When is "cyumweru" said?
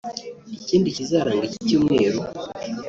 1.67-2.19